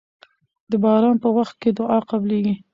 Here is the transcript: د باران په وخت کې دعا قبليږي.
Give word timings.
د 0.69 0.73
باران 0.83 1.15
په 1.23 1.29
وخت 1.37 1.55
کې 1.61 1.69
دعا 1.79 1.99
قبليږي. 2.09 2.55